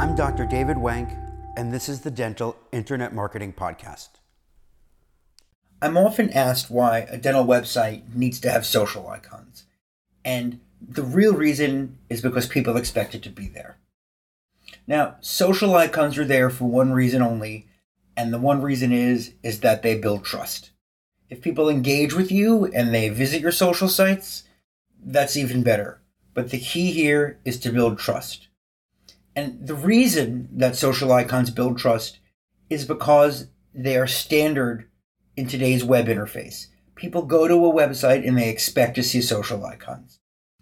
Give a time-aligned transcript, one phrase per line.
[0.00, 0.46] Dr.
[0.46, 1.10] David Wank,
[1.56, 4.08] and this is the Dental Internet Marketing Podcast.
[5.82, 9.66] I'm often asked why a dental website needs to have social icons.
[10.24, 13.76] And the real reason is because people expect it to be there.
[14.86, 17.68] Now, social icons are there for one reason only,
[18.16, 20.70] and the one reason is is that they build trust.
[21.28, 24.44] If people engage with you and they visit your social sites,
[25.02, 26.00] that's even better.
[26.32, 28.48] But the key here is to build trust.
[29.40, 32.18] And the reason that social icons build trust
[32.68, 34.86] is because they are standard
[35.34, 36.66] in today's web interface.
[36.94, 40.18] People go to a website and they expect to see social icons.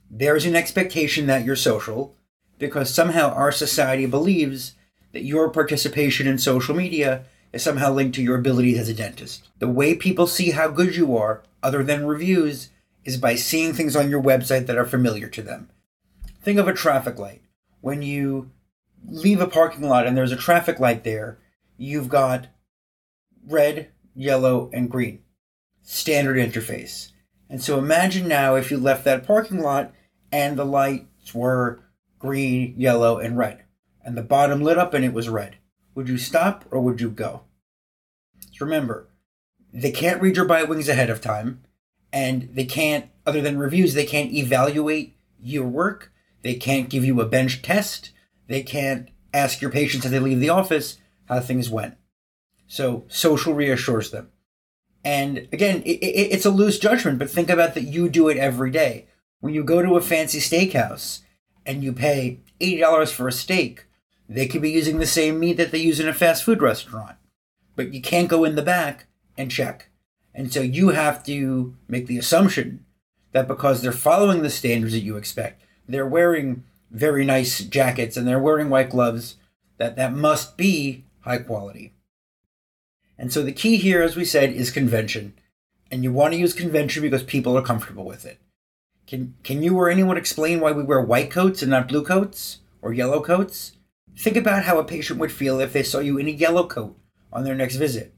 [0.08, 2.14] There's an expectation that you're social
[2.56, 4.74] because somehow our society believes
[5.10, 9.48] that your participation in social media is somehow linked to your ability as a dentist.
[9.58, 12.68] The way people see how good you are, other than reviews,
[13.04, 15.68] is by seeing things on your website that are familiar to them.
[16.42, 17.42] Think of a traffic light.
[17.80, 18.52] When you
[19.06, 21.38] leave a parking lot and there's a traffic light there,
[21.76, 22.48] you've got
[23.46, 25.20] red, yellow, and green.
[25.82, 27.12] Standard interface.
[27.48, 29.92] And so imagine now if you left that parking lot
[30.30, 31.80] and the lights were
[32.18, 33.64] green, yellow, and red,
[34.04, 35.56] and the bottom lit up and it was red.
[35.94, 37.42] Would you stop or would you go?
[38.52, 39.08] So remember,
[39.72, 41.62] they can't read your bite wings ahead of time,
[42.12, 46.12] and they can't, other than reviews, they can't evaluate your work.
[46.42, 48.10] They can't give you a bench test.
[48.48, 51.94] They can't ask your patients as they leave the office how things went.
[52.66, 54.30] So social reassures them.
[55.04, 58.36] And again, it, it, it's a loose judgment, but think about that you do it
[58.36, 59.06] every day.
[59.40, 61.20] When you go to a fancy steakhouse
[61.64, 63.86] and you pay $80 for a steak,
[64.28, 67.16] they could be using the same meat that they use in a fast food restaurant.
[67.76, 69.06] But you can't go in the back
[69.36, 69.90] and check.
[70.34, 72.84] And so you have to make the assumption
[73.32, 78.26] that because they're following the standards that you expect, they're wearing very nice jackets and
[78.26, 79.36] they're wearing white gloves,
[79.76, 81.92] that that must be high quality.
[83.18, 85.34] And so the key here, as we said, is convention.
[85.90, 88.38] And you want to use convention because people are comfortable with it.
[89.06, 92.58] Can, can you or anyone explain why we wear white coats and not blue coats
[92.82, 93.72] or yellow coats?
[94.16, 96.96] Think about how a patient would feel if they saw you in a yellow coat
[97.32, 98.12] on their next visit.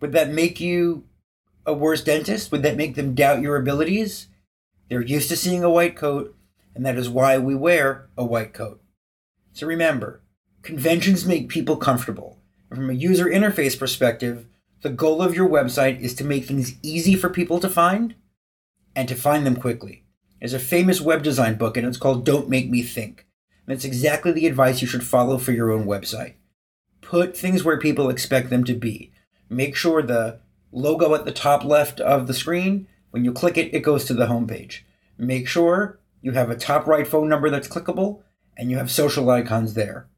[0.00, 1.04] Would that make you
[1.64, 2.52] a worse dentist?
[2.52, 4.28] Would that make them doubt your abilities?
[4.88, 6.35] They're used to seeing a white coat,
[6.76, 8.82] and that is why we wear a white coat.
[9.54, 10.22] So remember,
[10.62, 12.38] conventions make people comfortable.
[12.68, 14.46] From a user interface perspective,
[14.82, 18.14] the goal of your website is to make things easy for people to find
[18.94, 20.04] and to find them quickly.
[20.38, 23.26] There's a famous web design book, and it's called Don't Make Me Think.
[23.66, 26.34] And it's exactly the advice you should follow for your own website.
[27.00, 29.12] Put things where people expect them to be.
[29.48, 30.40] Make sure the
[30.72, 34.14] logo at the top left of the screen, when you click it, it goes to
[34.14, 34.80] the homepage.
[35.16, 38.20] Make sure you have a top right phone number that's clickable
[38.56, 40.08] and you have social icons there.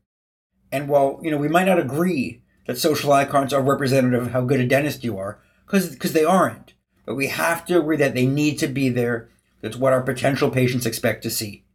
[0.72, 4.40] And while, you know, we might not agree that social icons are representative of how
[4.40, 6.72] good a dentist you are, because they aren't,
[7.04, 9.28] but we have to agree that they need to be there
[9.60, 11.66] that's what our potential patients expect to see.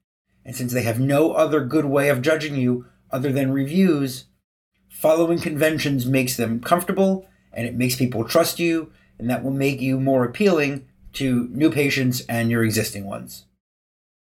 [0.44, 4.26] And since they have no other good way of judging you other than reviews,
[4.90, 9.80] following conventions makes them comfortable and it makes people trust you, and that will make
[9.80, 13.46] you more appealing to new patients and your existing ones.